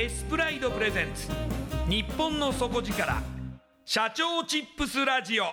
[0.00, 1.28] エスプライドプレゼンツ。
[1.86, 3.22] 日本の底力。
[3.84, 5.44] 社長チップスラジオ。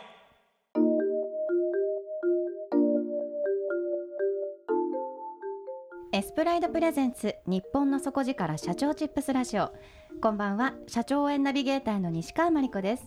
[6.13, 7.35] エスプライドプレゼンツ。
[7.45, 9.73] 日本の底力社長チップスラジオ。
[10.21, 10.75] こんばんは。
[10.87, 13.03] 社長応援ナビゲーターの西川真理子です。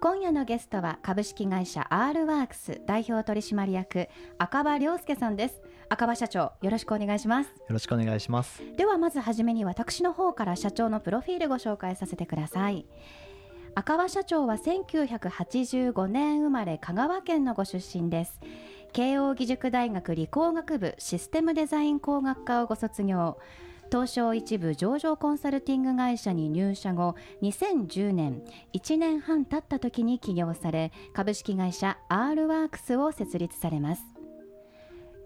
[0.00, 5.62] 今夜のゲストは株式会社 R ワークス代表取締役赤羽亮介さんです。
[5.88, 7.50] 赤羽社長よろしくお願いします。
[7.50, 8.62] よろしくお願いします。
[8.76, 12.86] ではまずはじめに私の方から社長のプロフィールご紹介させてください。
[13.74, 18.40] 赤羽社長は1985年生まれ香川県のご出身です。
[18.92, 23.38] 慶應義塾大学理工学部システムデザイン工学科をご卒業。
[23.90, 28.42] 東証一部上場コンサルティング会社に入社後2010年
[28.74, 34.02] 1年半経った時に起業され株式会社 R ワークスを設立されます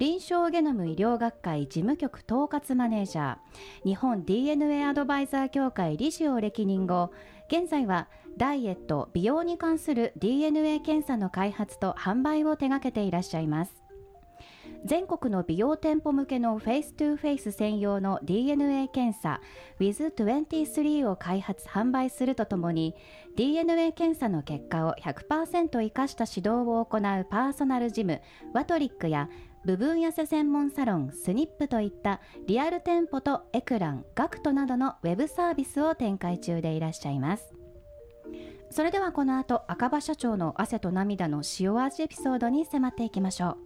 [0.01, 3.37] 臨床ゲノム医療学会事務局統括マネージャー。
[3.85, 7.13] 日本 DNA アドバイザー協会理事を歴任後
[7.53, 13.83] 現在はダイエット美容に関する DNA 検査の開発と販売を手掛けていらっしゃいます。
[14.87, 19.43] 全国の美容店舗向けの face to face 専用の DNA 検査
[19.79, 22.95] Wiz23 を開発販売するとともに
[23.37, 28.23] DNA 検査の結果を100%生かした指導を行うパーソナルジム
[28.55, 29.29] ワトリックや
[29.65, 37.53] 部分痩せ専門サロンスニップといったリアル店舗とエクラン、ガクトなどのウェブサービスを展開中でいらっしゃいます。
[38.71, 43.57] それではこの後赤羽社長の汗と涙の塩味エピソードに迫っていきましょう。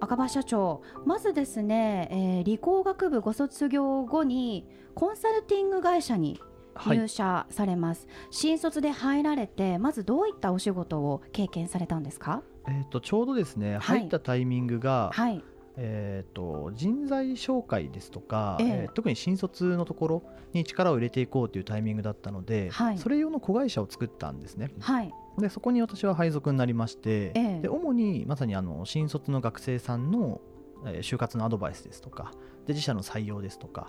[0.00, 6.40] 赤羽社長まずですね、えー、理工学部ご卒業後にコンサルティング会社に
[6.86, 15.42] 入社されます、はい、新卒で入られてまずどういったお仕事を経験されたんですか、えーと、ちょうどですね、入ったタイミングが、はい、
[15.80, 20.22] えーと、人材紹介ですとか、えー、えー、特に新卒のところ
[20.52, 24.72] に力を入れていこうというタイミングだったので、はい、それ用の子会社を作ったんですね。
[24.80, 25.14] はい。
[25.38, 30.40] でそこに私は配属になりまして、えー、で主にまさにあの新卒の学生さんの、
[30.84, 32.32] えー、就活のアドバイスですとか
[32.66, 33.88] で自社の採用ですとか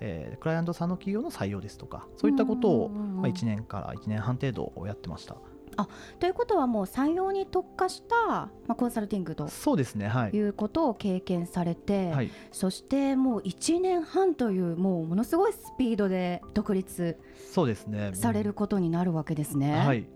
[0.00, 5.36] えー、クライアントさんの企業の採用ですとかそういったことを、まあ、1年から1年半程度やってました。
[5.76, 17.16] あということはもう採用に特化した、まあ、コンサルティングとそうですね、はい、いうことを経験されて、はい、そしてもう1年半というもうものすごいスピードで独立
[17.52, 18.10] そうですね。
[18.14, 19.76] されることになるわけですね。
[19.76, 20.08] はい。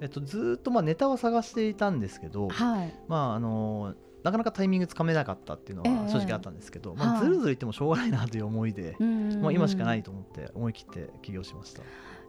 [0.00, 2.94] えっと、ずっとまあネタは探していたんですけど、はい。
[3.08, 3.94] まああの
[4.26, 11.82] なかなかタイミングつかめなかったっていうのは正直あったんですけど、えー、まあ、ずるずるいってもしょうがないなという思いで、はい、今しかないと思って思い切って起業しました。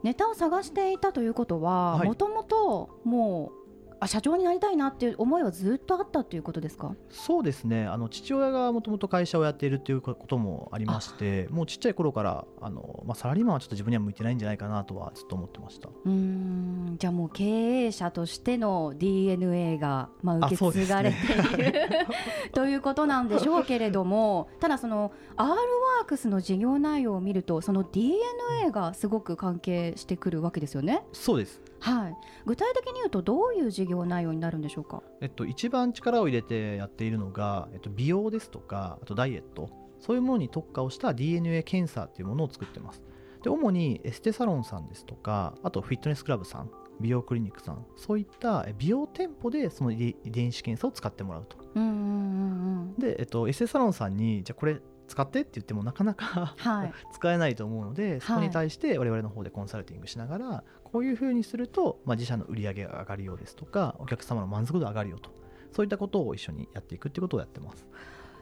[0.04, 3.67] ネタを探していたということはもともともう
[4.00, 6.94] あ社長になりたいなっていう思いはずっとあったということですか？
[7.10, 7.86] そうですね。
[7.86, 15.88] あの父親がもともと会社をやっているということもありましてもうちっちゃい頃からあの、まあ、サラリーマンはちょっと自分には向いてないんじゃないかなとはずっと思ってました。
[16.04, 16.96] うん。
[16.98, 17.44] じゃあもう経
[17.86, 22.06] 営者としての DNA が、まあ、受け継がれている、ね、
[22.52, 31.02] ということなんでしょうけれどもただその R ワークスの事業内容を見るとその DNA がすごく関係してくるわけですよね？
[31.12, 39.70] そうですはい、具体的に言うとどういう事業内容になるんでしょうか、えっと、一番力を入れてやっているのが、えっと、美容ですとかあとダイエット。
[40.00, 43.02] そういうものに特化をした DNA 検査っていうものを作ってます。
[43.42, 46.70] で主にエステサロンさんですとかあとフィットネスクラブさん
[47.00, 52.94] 美容クリニックさんそういった美容店舗でその遺伝子検査を使ってもらうと、うんうんうん。
[52.98, 65.30] で、えっと、エステサロンさんにじゃあこれ使ってって言ってもなかなかはい、 使えないと思うのでそこに対して我々の方でコンサルティングしながら、こういうふうにすると、まあ、自社の売り上げが上がるようですとかお客様の満足度上がるよと
[65.72, 67.86] そういったことを一緒にやっていくってことをやってます。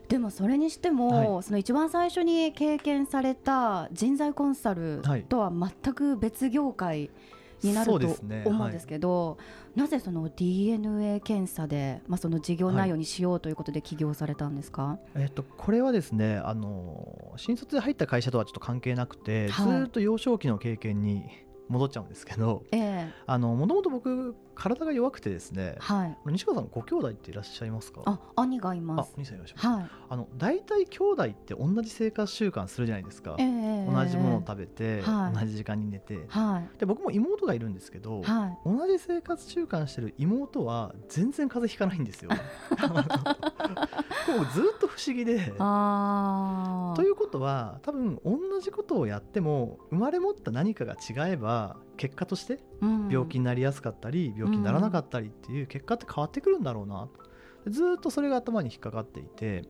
[0.08, 7.10] でもそれにしても、はい、その一番最初に経験された人材コンサルとは全く別業界
[7.66, 9.36] になると思うんですけど、は
[9.76, 21.24] い、なぜその DNA 検査で、まあ、その事業内容にしようということで起業されたんですか、はい、えっと、これはですねあの新卒で入った会社とはちょっと関係なくて、ずっと幼少期の経験に
[21.68, 28.02] 戻っちゃうんですけど、えー、もともと僕体が弱くてですね、はい、西川さんご兄弟っていらっしゃいますか？
[28.06, 29.12] あ兄がいます。
[29.18, 42.30] 兄さんいらっしゃいます、はい、あの大体兄弟って同じ生活習慣するじゃないですか、えー、同じものを食べて、はい、同じ時間に寝て、はい、で僕も妹がいるんですけど、はい、同じ生活習慣してる妹は全然風邪ひかないんですよ
[44.52, 45.52] ずっと不思議で。
[46.96, 52.60] ということは多分同じことをやっても生まれ持った何かが違えば結果として
[53.10, 57.08] 病気になりやすかったり、病気にならなかったりっていう結果って変わってくるんだろうな。
[57.68, 59.64] ずっとそれが頭に引っかかっていて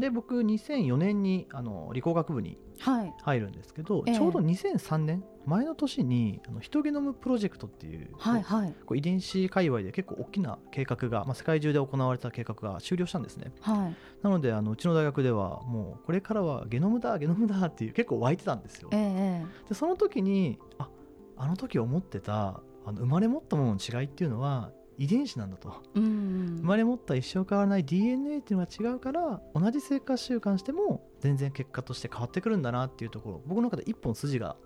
[0.00, 20.88] で僕2004年にあの理工学部に入るんですけど、はいちょうど2003年前の年にあのヒトゲノムプロジェクトっていう,、はいはい、こう遺伝子界隈で結構大きな計画が、まあ、世界中で行われた計画が終了したんですね、はい、なのであのうちの大学ではもうこれからはゲノムだゲノムだっていう結構湧いてたんですよ、えー、でその時にあ
[21.36, 24.70] あの時思ってたあの生まれ持ったものの違いっていうのは
[25.00, 33.42] 遺伝子なんだと、うん、生まれ持った一生変わらない DNA っていうのが違うから同じ生活習慣しても全然結果として変わってくるんだなっていうところ。
[33.46, 34.56] 僕の中で一本筋が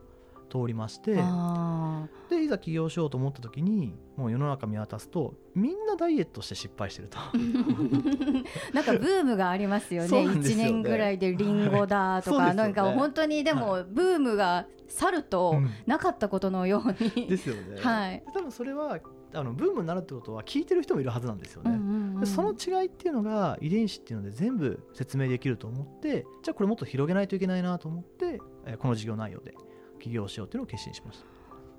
[0.50, 1.14] 通りまして
[2.28, 7.18] でいざ起業しようと思った時にもう世の中見渡すとみんなダイエットして失敗してると。
[8.74, 10.24] なんかブームがありますよね。
[10.24, 10.40] よね。
[10.40, 19.00] 1年ぐらいでリンゴだとか、ね、なんか本当にでもブームが去るとなかったことのように、ですよね、はい、多分それは
[19.34, 29.54] あのブームになるってことは聞いてる人もいるはずなんですよね、うんうんうん、その違いっていうのが遺伝子っていうので全部説明できると思ってじゃあこれもっと広げないといけないなと思って、えこの授業内容で
[30.00, 31.34] 起業しようというのを決心しました。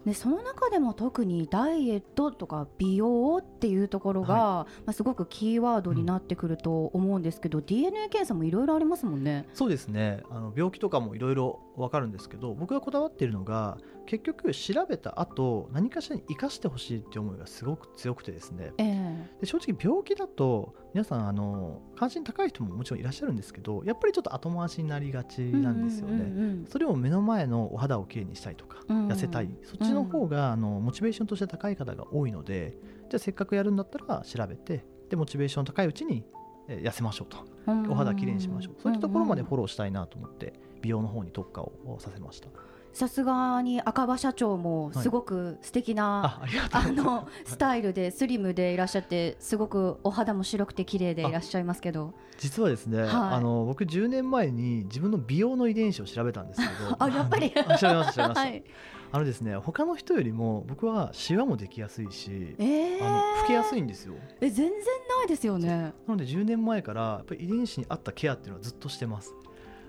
[0.06, 9.48] でその中でも特にダイエットとか美容っていうところが、はい、まあ、すごくキーワードになってくると思うんですけど、うん、DNA 検査もいろいろありますもんね。
[9.54, 10.22] そうですね。
[10.30, 29.50] あの病気とかもいろいろ分かるんですけど僕がこだわっているのが結局調べた後何かしらに生かしてほしいっていう思いがすごく強くてですね、えー、で正直病気だと皆さんあの関心高い人ももちろんいらっしゃるんですけどやっぱりちょっと後回しになりがちなんですよね、それを目の前のお肌をきれいにしたいとか、うんうん、痩せたい。
[29.64, 32.78] そっちの方が、あのモチベーションとして高い方が多いので
[33.10, 36.24] じゃあせっかくやるんだったら調べてでモチベーション高いうちに
[36.68, 38.82] 痩せましょうと、お肌きれいにしましょう。
[38.82, 42.50] そういったところまでフォローしたいなと思って美容の方に特化をさせました。
[42.96, 52.14] さすがに赤羽社長もすごく素敵な、はい、ああのスタイルでスリムでいらっしゃってすごくお肌も白くて綺麗でいらっしゃいますけど。
[52.38, 57.52] 実はですね、はい、あの僕10年前に自分の美容の遺伝子を調べたんですけど あやっぱり。
[57.52, 58.64] 調べました調べました、はい、
[59.12, 64.14] あのですね他の人よりも僕はシワもできやすいし、えー、あの老けやすいんですよ。
[64.40, 65.68] え全然ないですよね。
[65.68, 69.34] なので10年前からやっぱり遺伝子に合ったケアっていうのはずっとしてます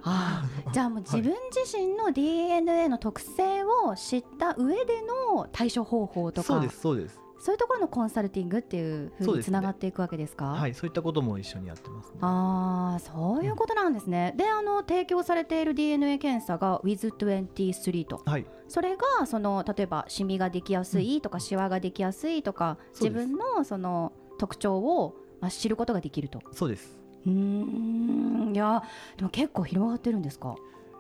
[0.09, 5.03] あじゃあもう自分自身の DNA の特性を知った上で
[5.35, 7.21] の対処方法とかそうですそうです。
[7.39, 26.41] そういうところのコンサルティングっていうふうにつながっていくわけですか、ね、はいそういったことも一緒にやってます、ね、ああそういうことなんですね、うん、であの提供されている DNA 検査が With23 と、はい、それがその例えばシミができやすいとか、しわができやすいとか自分のその特徴を、まあ、知ることができると。
[26.53, 28.53] そうですうん。
[28.55, 28.83] いや
[29.17, 30.55] でも結構広がってるんですか？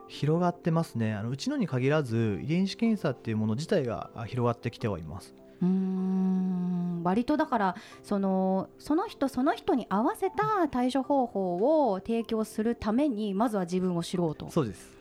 [0.09, 1.15] 広がってますね。
[1.15, 5.35] あのうちのに限らず遺伝子検査っていうもの自体が広がってきてはいます。
[5.63, 7.03] うん。
[7.03, 14.51] 割とだからそのその人その人に合わせた対処方法を提供するためにまずは自分を知ろうと。
[14.51, 14.95] そうです。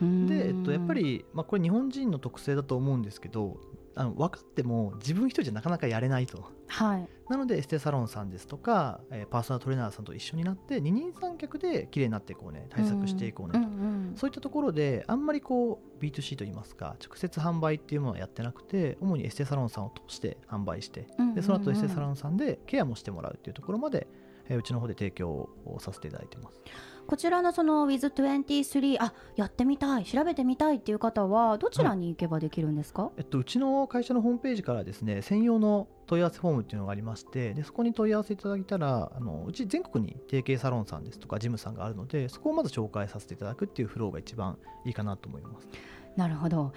[0.00, 3.58] で、えっと、やっぱり、まあ、これ日本人の特性だと思うんですけど
[3.94, 24.08] あの分かっても自分一人じゃなかなかやれないと、はい、なのでエステサロンさんですとか、えー、パーソナルトレーナーさんと一緒になって二人三脚で綺麗になっていこうね対策していこうねと、うんそういったところであんまりこう B2C といいますか直接販売っていうものはやってなくて主にエステサロンさんを通して販売して、でその後エステサロンさんでケアもしてもらうっていうところまで、
[24.48, 26.60] えー、うちの方で提供をさせていただいてます。
[27.06, 45.68] こちらのその Wiz23 あやってみたい調べてみたいっていう方はどちらに行けばできるんですか、はい、えっと、うちの会社のホームページからですね専用の問い合わせフォームっていうのがありましてでそこに問い合わせいただいたらあのうち全国に提携サロンさんですとかジムさんがあるのでそこをまず紹介させていただくっていうフローが一番いいかなと思います。
[46.16, 46.72] なるほど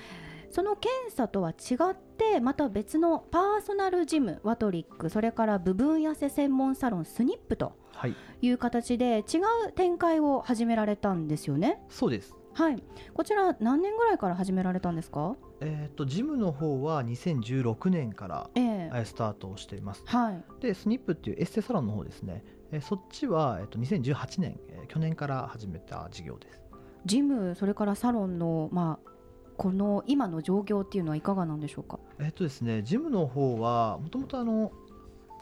[0.51, 7.75] その検査とは違ってまた別のパーソナルジムワトリックそれから部分痩せ専門サロンスニップと
[8.07, 8.15] い。
[8.49, 11.81] う形で違う展開を始められたんですよね？
[11.89, 12.35] そうです。
[12.53, 12.83] はい、
[13.15, 15.35] こちら何年ぐらいから始められたんですか？
[15.59, 26.61] えーと、ジムの方は2016年から、えー、スタートをしています、はい、でスニップっていうエステサロンの方ですね、えー、そっちは、えーと、2018年、えー、去年から始めた事業です。
[27.05, 29.09] ジムそれからサロンの、まあ、
[29.57, 31.99] この今の状況っていうのはいかがなんでしょうか？
[32.19, 34.71] えっとですね、ジムの方はもともとあの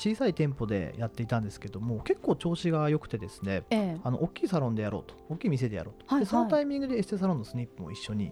[0.02, 8.32] 小さい店舗でやっていたんですけども結構調子が良くてですね、ええ、あの大きいサロンでやろうと大きい店でやろうと、はいはい、でそのタイミングでエステサロンのスニップも一緒に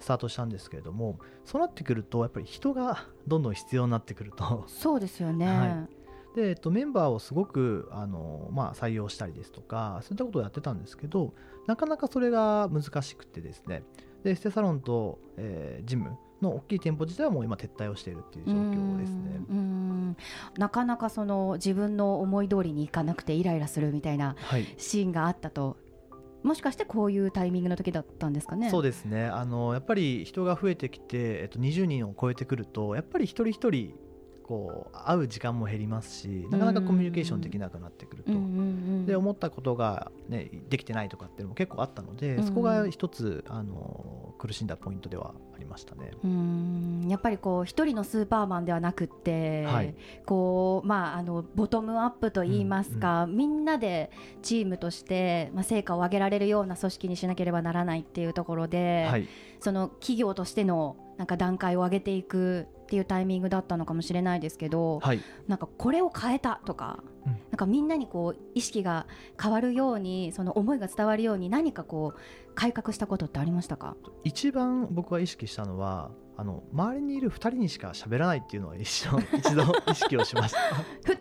[0.00, 4.64] スタートしたんですけれどもそうなってくるとやっぱり人がどんどん必要になってくると。
[4.66, 5.86] そうですよね、は
[6.32, 11.34] い、でえっと、メンバーをすごくあの、まあ、採用したりですとかそういったことをやってたんですけど
[11.66, 13.82] なかなかそれが難しくてですね。
[14.24, 20.16] でエステサロンと、えー、ジムの大きい店舗自体はもう今撤退をしているっていう状況ですね。
[20.58, 24.36] なかなかその自分の思い通りにいかなくてイライラするみたいな
[24.76, 25.76] シーンがあったと、
[26.10, 28.70] はい、もしかしてこういうタイミングの時だったんですかね？
[28.70, 29.26] そうですね。
[29.26, 33.94] あのやっぱり人が増えてきて、えっと、20人を超えてくるとやっぱり一人一人
[34.50, 38.32] こう会う時間も減りますしなかなかコミュニケーションできなくなってくると、
[39.06, 46.10] で思ったことが、ね、できてないとかっていうのも結構あったので、そこが一つあの苦しんだポイントではありましたね。
[46.24, 47.06] うん。
[47.08, 49.94] やっぱりこう一人のスーパーマンではなくって、はい、
[50.26, 54.10] こうまあ、あのボトムアップといいますか、うんうん、みんなで
[54.42, 59.28] チームとして、まあ、成果を上げられるような組織にしなければならないっていうところで、はい、
[59.60, 69.06] その企業としてのなんか段階を上げていくっていうタイミングだったのかもしれないですけど、はい、なんかこれを変えたとか、うん、なんかみんなにこう意識が
[69.40, 73.94] 変わるようにその思いが伝わるように何かこう改革したことってありましたか？
[74.24, 80.58] 一番僕は意識したのはあの周りにいる2人にしか喋らないっていうのを一度 一度意識をしました。
[81.04, 81.14] 2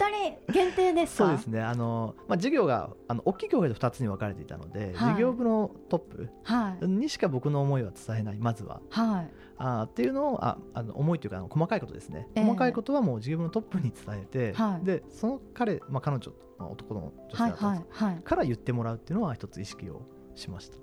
[0.47, 1.61] 人限定ですそうですね。
[1.61, 9.29] あの、まあ、授業があの大きい教会で2つに分かれていたので、はい、事業部のトップにしか僕の思いは伝えないまずは、はい、
[9.59, 20.01] あっていうのをああの思いというか細かいことですね、えー、細かいことはもう事業部のトップに伝えて、はい、でその彼、まあ、彼女、まあ、男の女性だったんです、はいはい、から言ってもらうっていうのは一つ意識を
[20.35, 20.77] しました。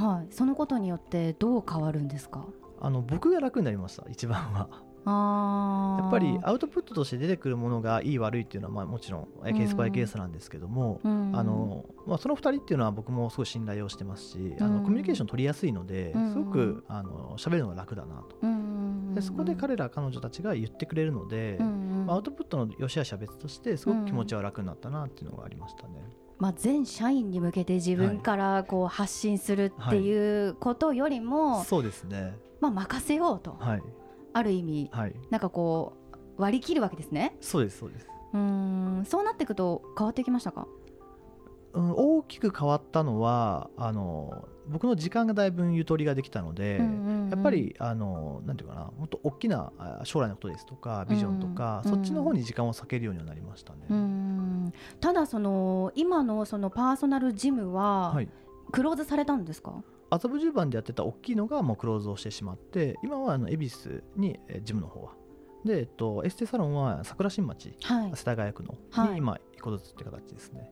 [0.00, 2.46] はい、そのことによってどう変わるんですか？
[2.80, 4.68] あの僕が楽になりました一番は。
[5.04, 18.36] あやっぱりアウトプットとして出てくるものがいい悪いっていうのはまあもちろんケースバイケースなんですけども、うん、あのまあ、その2人っていうのは僕もすごい信頼をしてますし、うん、あのコミュニケーション取りやすいので、すごくあの喋るのが楽だなと、
[19.14, 26.02] でそこで彼ら彼女たちが言ってくれるので、まあ、アウトプットの良し悪しは別としてすごく気持ちは楽になったなっていうのがありましたね。
[26.38, 33.82] まあ、全社員に向けて自分からこう発信するっていうことよりも、はい、そうですね、まあ、任せようと、はい、
[34.32, 35.92] ある意味、はい、なんかこ
[36.38, 37.36] う割り切るわけですね。
[37.40, 38.08] そうですそうです。
[38.32, 39.04] うん。
[39.06, 40.66] そうなっていくと変わってきましたか、
[41.74, 49.72] うん、大きく変わったのはあの僕の時間がだいぶゆとりができたので、うんうんうん、やっぱりあのなんていうかなもっと大きな
[50.04, 51.92] 将来のことですとかビジョンとか、うん。
[51.92, 53.80] うん、そっちの方に時間を割けるようにはなりましたね。
[53.90, 58.20] うん、ただその今のそのパーソナルジムは、
[58.70, 59.82] クローズされたんですか？
[60.10, 65.12] 麻布十番でやってた大きいのがもうクローズをしてしまって今はあの恵比寿にジムの方は。
[65.64, 68.74] で、えっと、エステサロンは桜新町、はい、世田谷区の
[69.12, 70.70] に今一個ずつって形ですね。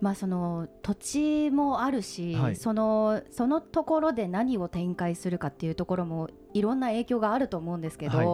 [0.00, 8.26] まあ、その土地もあるし、はい、そのそのところで何を展開するかっていうところもいろんな影響があると思うんですけど、はい、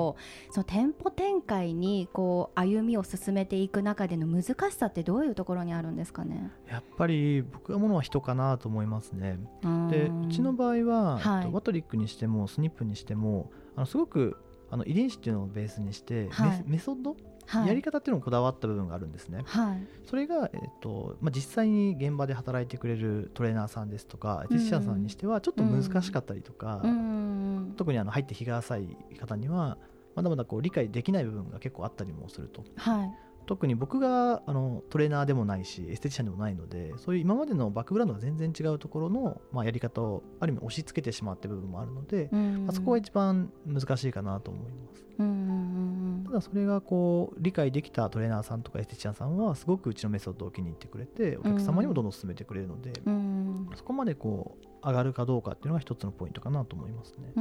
[0.51, 6.51] その店舗展開にこう歩みを進めていく中での難しさってどういうところにあるんですかね？
[6.69, 9.39] やっぱり僕が思うのは人かなと思いますね。
[9.91, 14.37] でうちの場合は、はい、ワトリックにしてもスニップにしてもあのすごく
[14.71, 17.17] あの遺伝子っていうのをベースにして、はい、メソッド
[17.47, 19.43] はい、やり方っていうのもこだわった部分があるんですね。
[19.45, 29.79] はい、それが、えーとまあ、実際に現場で働いてくれるトレーナーさんですとかティッシャーさんにしてはちょっと難しかったりとか、うん、特にあの入って日が浅い方には
[30.15, 32.65] まだまだこう理解できない部分が結構あったりもすると。
[32.77, 33.13] はい
[33.47, 42.67] 特に僕があのトレーナーでもないしエステティシャンでもないのでそういう今までのバックグラウンドが全然違うところの、まあ、やり方をある意味押し付けてしまってる部分もあるので、うん。
[42.69, 57.33] あそこが一番難しいかなと思います、うんただそれがこう理解できたトレーナーさんとかエステティシャンさんはすごくうちのメソッドを気に入ってくれてお客様にもどんどん進めてくれるので、うん、そこまでこう上がるかどうかっていうのが一つのポイントかなと思いますね。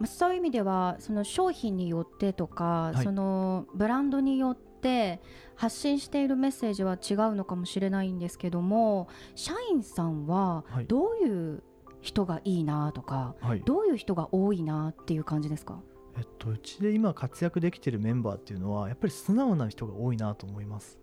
[0.00, 5.20] うんそういう意味ではその商品によってとか、はい、そのブランドによって
[5.56, 11.62] 発信しているメッセージは違うのかもしれないんですけども社員さんはどういう
[12.00, 15.80] 人がいいなとか、はい、どういう人が多いなっていう感じですか？
[16.16, 20.98] えっと、うちで今活躍できてるメンバーっていうのはやっぱり素直な人が多いなと思います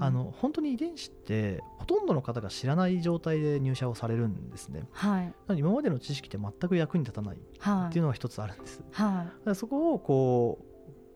[0.00, 10.64] あの本当に遺伝子ってほとんどの方が知らない状態で入社をされるんですね、はい、今までの知識って全く役に立たないっていうのが一つあるんです、はい、そこをこう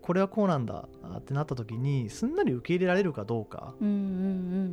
[0.03, 3.99] これはこうなんだってなった時にすんなり受け入れられるかどうか、うんうんう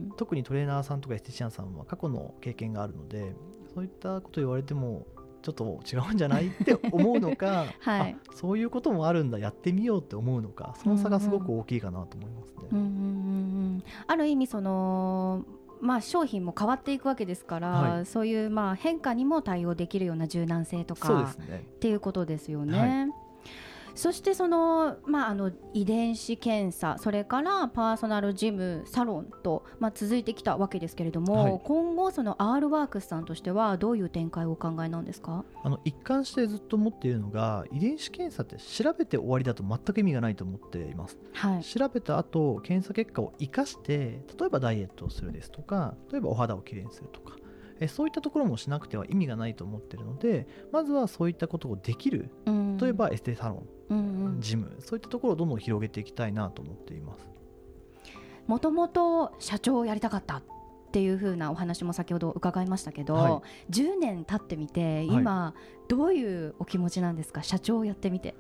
[0.10, 3.34] ん、特にトレーナーさんとかエスティシャンさんは過去の経験があるので
[3.74, 5.08] そういったこと言われても
[5.44, 12.70] ちょっと違うんじゃないって思うのか、 はい、そういうこともあるんだやってみようって思うのかその差がすごく大きいかなと思いますね。
[12.72, 12.88] うんうんう
[13.78, 15.44] ん、ある意味その
[15.82, 22.80] まあ、商品も変わっていくわけですから、はい、そういうまあ変化にも対応できるような柔軟性とか、ね、っていうことですよね。
[22.80, 22.86] は
[23.20, 23.23] い
[23.96, 35.46] そしてその,、まあ、あの遺伝子検査それからパーソナルジムサロンと、まあ、続いてきたわけですけれども、はい、今後その R ワークスさんとしてはどういう展開をお考えなんですか？
[35.64, 47.36] あの一貫してずっと思っているのが遺伝子検査って調べて終わりだと全く意味がないと思っています、はい、調べた後検査結果を生かして例えばダイエットをするですとか例えばお肌をきれいにするとか
[47.80, 57.28] えそういったところもしなくては意味がないと思ってるのでまずはそういったことをできる、うん、例えばエステサロンうんうん、ジムそういったところをどんどん広げていきたいなと思っています。
[58.48, 60.44] もともと社長をやりたかったっ
[60.92, 65.54] ていうふうなお話も先ほど伺いましたけど、はい、10年経ってみて今、
[65.88, 67.44] どういうお気持ちなんですか？
[67.44, 68.36] 社長をやってみて。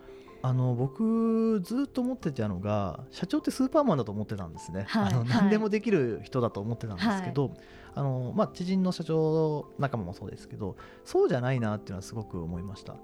[0.45, 7.57] あの僕ずっと思ってたのが社長ってスーパーマンだと思ってたんですね、はい、あの何でもできる人だと思ってたんですけど、はい、
[7.95, 12.95] あのまあ、知人の社長仲間もそうですけどそうじゃないなっていうのはすごく思いました。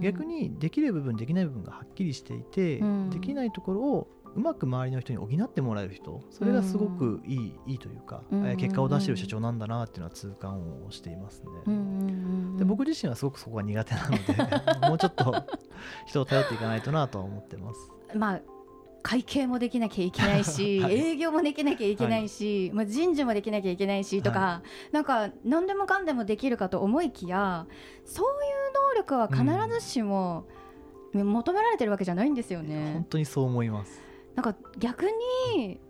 [0.00, 12.58] 逆にできる部分できない部分がはっきりしていてできないところをうまく周りの人に補ってもらえる人それがすごくいい,、いいというか、え結果を出している社長なんだなっていうのは痛感をしていますね。
[12.58, 15.34] で僕自身はすごくそこが苦手なので もうちょっと
[16.06, 17.90] 人を頼っていかないとなとは思ってます。
[18.14, 18.40] まあ
[19.08, 27.66] 会計もできなきゃいけないし、 はい、営業もできなきゃいけないし、はい、まあ、人事もできなきゃいけないしとか、はい、なんか何でもかんでもできるかと思いきや
[28.04, 28.34] そういう
[28.92, 30.44] 能力は必ずしも、
[31.14, 32.92] 求められてるわけじゃないんですよね。
[32.92, 34.02] 本当にそう思います。
[34.34, 35.06] なんか逆
[35.56, 35.80] に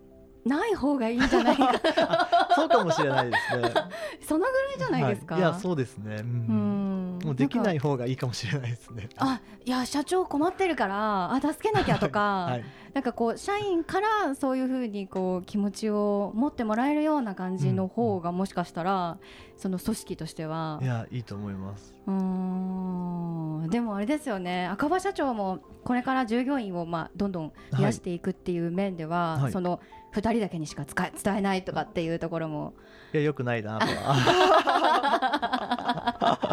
[0.49, 2.49] ない方がいいんじゃないか。
[2.55, 3.73] そうかもしれないですね。
[4.27, 9.09] そのぐらいじゃないですか、はい、いやそうですね、うん、もうできない方がいいかもしれないですね。
[9.17, 19.19] あいや社長困ってるからあ助けなきゃとか、 はい、なんかこう社員からそういうふうにこう気持ちを持ってもらえるような感じの方がもしかしたら、
[19.57, 21.95] その組織としてはいやいいと思います。
[22.07, 23.69] うん。
[23.71, 24.67] でもあれですよね。
[24.69, 29.81] 赤羽社長もこれから従業員をまあどんどん増やしていくっていう面では、はい、その
[30.13, 32.75] 2人だけにしか伝えないとかっていうところも。
[33.13, 33.93] いやよくないなとは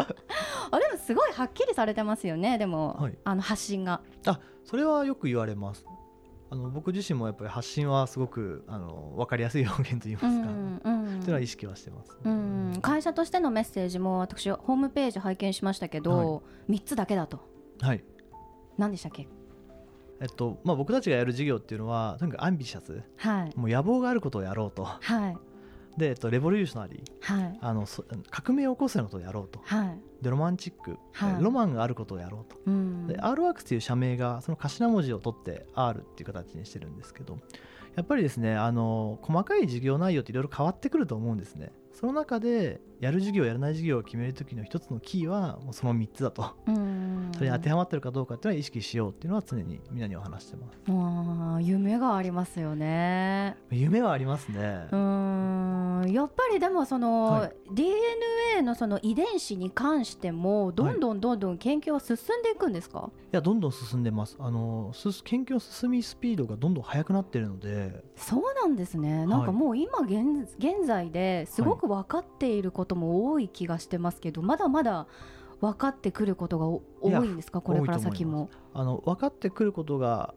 [0.70, 4.00] あでもすごいはっきりされてますよねでも、はい、あの発信が。
[4.26, 5.84] あそれはよく言われます。
[6.48, 17.40] あの僕自身もやっぱり発信はすごくあの分かりやすい表現といいますか、うんうん、というのは意識はしてます、うん、会社としてのメッセージも私ホームページ拝見しましたけど、はい、3つだけだと。
[17.80, 18.04] はい。
[18.78, 19.26] 何でしたっけ？
[20.20, 25.36] えっとまあ、僕たちがやる事業っていうのはとにかくアンビシャス、はい、もう野望があることをやろうと、はい、
[25.96, 27.86] で、えっと、レボリューショナリー、はい、あの
[28.30, 37.38] 革命を起こすようなことをやろうと、はい、でロマンチック、はい、ロマンがあることをやろうと、うん、で r ワークスという社名がその頭文字を取って R っていう形にしてるんですけど
[37.94, 41.72] やっぱりですねあの細かい事業内容っていろいろ変わってくると思うんですね。
[41.92, 46.54] その中でやる事業やらない事業を決める時の一つのキーはもうその3つだと。
[47.34, 50.78] それに当てはまってるかどうかっていうのは意識しようっていうのは常にみんなにお話してます。
[51.62, 53.56] 夢がありますよね。
[53.70, 54.86] 夢はありますね。
[54.92, 56.12] うん。
[56.12, 64.36] やっぱりでもその、はい、DNA のその遺伝子に関してもどんどんどんどん研究は進んでいくんですか、はい、いやどんどん進んでます。
[64.38, 64.92] あの
[65.24, 68.04] 研究の進みスピードがどんどん速くなってるので。
[68.16, 69.26] そうなんですね。
[69.26, 75.06] なんかもう今現現在ですごく分かっていることも多い気がしてますけど、まだまだ
[75.60, 76.82] 分かってくることが多
[77.24, 77.60] いんですか？
[77.60, 78.50] これから先も。
[78.74, 80.34] あの分かってくることが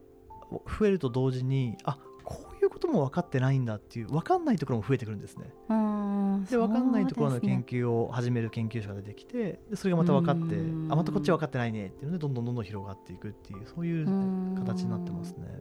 [0.80, 5.54] 増えると同時にあこういうことも分かってないんだっていう分かんないところも増えてくるんですね。
[6.50, 10.56] で分かんないところの研究を始める研究者が出てきてでそれがまた分かって
[10.90, 14.06] あまたこっち分かってないねっていうのでどんどんどんどん広がっていくっていうそういう
[14.56, 15.60] 形になってますね。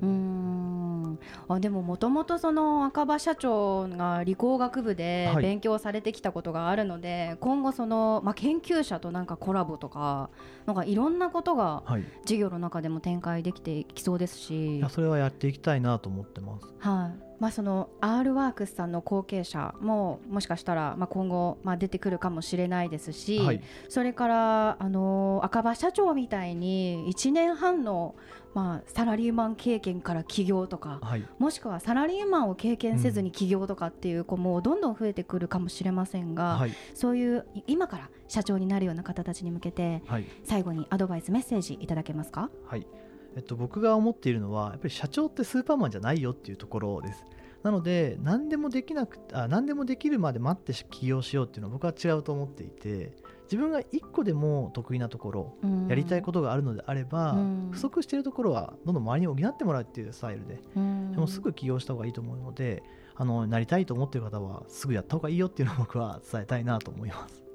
[1.49, 10.31] あでももともとその赤羽社長が理工学部で勉強されてきたことがあるので、はい、今後その、まあ、研究者となんかコラボとか
[10.67, 11.83] なんかいろんなことが
[12.23, 16.67] 授業の中でも展開できてきそうですし、はい、いやそれはやっていきたいなと思ってます。
[16.79, 28.17] はいまあ、その R ワークスさんの後継者ももしかしたらまあ今後まあ出てくるかもしれないですし、はい、それからあの赤羽社長みたいに1年半の
[28.55, 40.03] まあサラリーマン経験から起業とか、はい、もしくはサラリーマンを経験せずに起業とかっていう子もどんどん増えてくるかもしれませんが、はい、そういう今から社長になるような方たちに向けて、
[40.45, 42.51] 最後にアドバイスメッセージいただけますか？
[42.67, 42.87] はい
[43.39, 47.25] えっと、僕が思っているのはやっぱり社長ってスーパーマンじゃないよっていうところです。
[47.63, 53.13] なので何でもできなくあ何でもできるまで待って起業しようっていうのは僕は違うと思っていて
[53.45, 55.55] 自分が1個でも得意なところ、
[55.89, 57.37] やりたいことがあるのであれば、
[57.71, 60.81] 不足しているところはどんどん周りに補ってもらうっていうスタイルで、で
[61.17, 62.83] もすぐ起業した方がいいと思うので
[63.15, 67.48] あのなりたいと思っている方はすぐやった方がいいよっていうのを僕は伝えたいなと思います。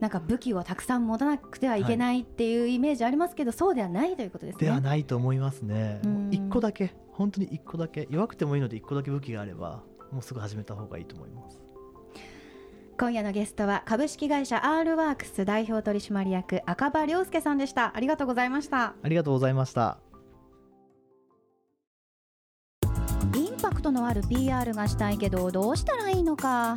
[0.00, 4.66] なんか武器をたくさん持たなくてはいけないっていうイメージありますけど、はい、そうではないということですね。
[4.66, 6.00] ではないと思いますね。
[6.30, 11.70] 一個だけ本当に一個だけ弱くてもいいので一個だけ武器があればもうすぐ始めた方がいいと思います。
[12.98, 19.96] 今夜のゲストは株式会社 R ワークス代表取締役赤羽亮介さんでしたありがとうございましたありがとうございました
[23.34, 26.76] インパクトのある PR がしたいけどどうしたらいいのか